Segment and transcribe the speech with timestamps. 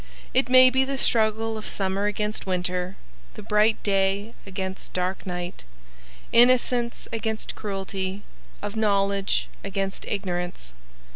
[0.33, 2.95] It may be the struggle of Summer against Winter,
[3.35, 5.63] the bright Day against dark Night,
[6.31, 8.23] Innocence against Cruelty,
[8.63, 10.73] of Knowledge against Ignorance.